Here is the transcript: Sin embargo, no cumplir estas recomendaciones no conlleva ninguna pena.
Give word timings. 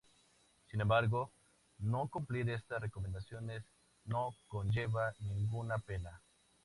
Sin 0.71 0.81
embargo, 0.81 1.29
no 1.77 2.07
cumplir 2.07 2.49
estas 2.49 2.81
recomendaciones 2.81 3.63
no 4.05 4.33
conlleva 4.47 5.13
ninguna 5.19 5.77
pena. 5.77 6.19